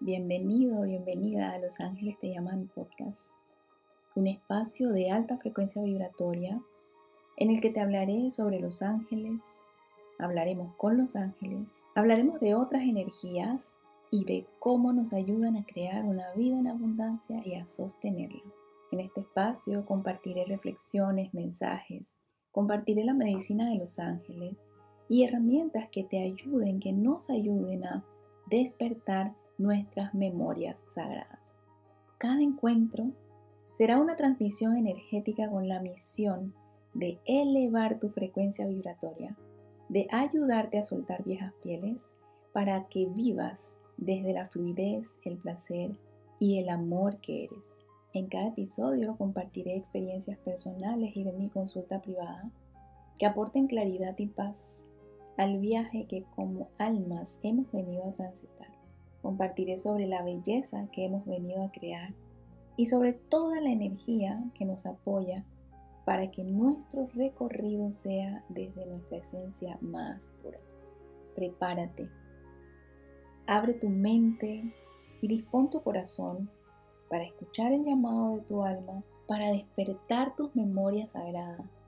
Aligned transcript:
Bienvenido, 0.00 0.84
bienvenida 0.84 1.50
a 1.50 1.58
Los 1.58 1.80
Ángeles 1.80 2.18
Te 2.18 2.32
Llaman 2.32 2.70
Podcast, 2.74 3.20
un 4.14 4.26
espacio 4.26 4.90
de 4.92 5.10
alta 5.10 5.36
frecuencia 5.36 5.82
vibratoria 5.82 6.58
en 7.36 7.50
el 7.50 7.60
que 7.60 7.68
te 7.68 7.80
hablaré 7.80 8.30
sobre 8.30 8.58
los 8.58 8.80
ángeles, 8.80 9.42
hablaremos 10.18 10.74
con 10.76 10.96
los 10.96 11.14
ángeles, 11.14 11.76
hablaremos 11.94 12.40
de 12.40 12.54
otras 12.54 12.84
energías 12.84 13.74
y 14.10 14.24
de 14.24 14.46
cómo 14.60 14.94
nos 14.94 15.12
ayudan 15.12 15.58
a 15.58 15.66
crear 15.66 16.04
una 16.04 16.32
vida 16.32 16.58
en 16.58 16.68
abundancia 16.68 17.42
y 17.44 17.56
a 17.56 17.66
sostenerla. 17.66 18.40
En 18.92 19.00
este 19.00 19.20
espacio 19.20 19.84
compartiré 19.84 20.46
reflexiones, 20.46 21.34
mensajes, 21.34 22.14
compartiré 22.50 23.04
la 23.04 23.12
medicina 23.12 23.68
de 23.68 23.76
los 23.76 23.98
ángeles 23.98 24.56
y 25.10 25.24
herramientas 25.24 25.88
que 25.90 26.04
te 26.04 26.22
ayuden, 26.22 26.78
que 26.78 26.92
nos 26.92 27.30
ayuden 27.30 27.84
a 27.84 28.04
despertar 28.48 29.34
nuestras 29.58 30.14
memorias 30.14 30.78
sagradas. 30.94 31.52
Cada 32.16 32.40
encuentro 32.40 33.10
será 33.72 33.98
una 33.98 34.14
transmisión 34.14 34.76
energética 34.76 35.50
con 35.50 35.68
la 35.68 35.80
misión 35.80 36.54
de 36.94 37.18
elevar 37.26 37.98
tu 37.98 38.08
frecuencia 38.10 38.68
vibratoria, 38.68 39.36
de 39.88 40.06
ayudarte 40.12 40.78
a 40.78 40.84
soltar 40.84 41.24
viejas 41.24 41.52
pieles 41.60 42.08
para 42.52 42.86
que 42.86 43.06
vivas 43.06 43.76
desde 43.96 44.32
la 44.32 44.46
fluidez, 44.46 45.08
el 45.24 45.38
placer 45.38 45.90
y 46.38 46.58
el 46.58 46.68
amor 46.68 47.20
que 47.20 47.44
eres. 47.44 47.66
En 48.12 48.28
cada 48.28 48.48
episodio 48.48 49.16
compartiré 49.16 49.74
experiencias 49.74 50.38
personales 50.38 51.16
y 51.16 51.24
de 51.24 51.32
mi 51.32 51.48
consulta 51.48 52.00
privada 52.00 52.48
que 53.18 53.26
aporten 53.26 53.66
claridad 53.66 54.16
y 54.16 54.26
paz 54.26 54.84
al 55.36 55.58
viaje 55.58 56.06
que 56.06 56.24
como 56.36 56.68
almas 56.78 57.38
hemos 57.42 57.70
venido 57.72 58.04
a 58.04 58.12
transitar. 58.12 58.68
Compartiré 59.22 59.78
sobre 59.78 60.06
la 60.06 60.22
belleza 60.22 60.88
que 60.92 61.04
hemos 61.04 61.26
venido 61.26 61.62
a 61.62 61.72
crear 61.72 62.14
y 62.76 62.86
sobre 62.86 63.12
toda 63.12 63.60
la 63.60 63.70
energía 63.70 64.42
que 64.54 64.64
nos 64.64 64.86
apoya 64.86 65.44
para 66.04 66.30
que 66.30 66.42
nuestro 66.44 67.08
recorrido 67.14 67.92
sea 67.92 68.44
desde 68.48 68.86
nuestra 68.86 69.18
esencia 69.18 69.78
más 69.80 70.26
pura. 70.42 70.58
Prepárate. 71.34 72.08
Abre 73.46 73.74
tu 73.74 73.88
mente 73.88 74.74
y 75.20 75.28
dispón 75.28 75.70
tu 75.70 75.82
corazón 75.82 76.50
para 77.08 77.24
escuchar 77.24 77.72
el 77.72 77.84
llamado 77.84 78.36
de 78.36 78.42
tu 78.42 78.62
alma, 78.62 79.02
para 79.26 79.50
despertar 79.52 80.34
tus 80.36 80.54
memorias 80.56 81.12
sagradas, 81.12 81.82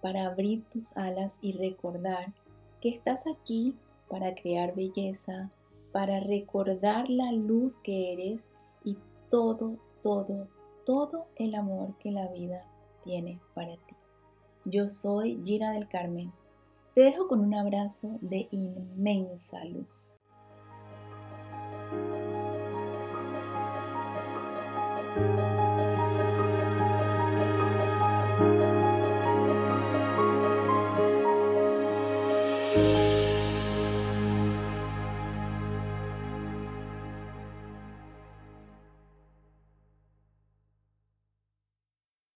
para 0.00 0.26
abrir 0.26 0.64
tus 0.70 0.96
alas 0.96 1.38
y 1.40 1.52
recordar 1.52 2.32
que 2.80 2.88
estás 2.88 3.26
aquí 3.26 3.74
para 4.08 4.34
crear 4.34 4.74
belleza, 4.74 5.50
para 5.92 6.20
recordar 6.20 7.08
la 7.08 7.32
luz 7.32 7.76
que 7.76 8.12
eres 8.12 8.46
y 8.84 8.96
todo, 9.30 9.78
todo, 10.02 10.48
todo 10.84 11.26
el 11.36 11.54
amor 11.54 11.96
que 11.98 12.10
la 12.10 12.28
vida 12.28 12.64
tiene 13.02 13.40
para 13.54 13.76
ti. 13.76 13.94
Yo 14.64 14.88
soy 14.88 15.40
Gira 15.44 15.72
del 15.72 15.88
Carmen. 15.88 16.32
Te 16.94 17.02
dejo 17.02 17.26
con 17.26 17.40
un 17.40 17.54
abrazo 17.54 18.18
de 18.20 18.48
inmensa 18.50 19.64
luz. 19.64 20.17